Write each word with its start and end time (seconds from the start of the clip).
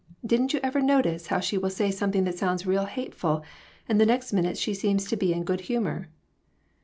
Didn't 0.25 0.51
you 0.51 0.59
ever 0.63 0.81
notice 0.81 1.27
how 1.27 1.39
she 1.39 1.59
will 1.59 1.69
say 1.69 1.91
something 1.91 2.23
that 2.23 2.33
sounds 2.35 2.65
real 2.65 2.85
hateful, 2.85 3.43
and 3.87 4.01
the 4.01 4.05
next 4.07 4.33
minute 4.33 4.57
she 4.57 4.73
seems 4.73 5.05
to 5.09 5.15
be 5.15 5.31
in 5.31 5.43
good 5.43 5.61
humor? 5.61 6.09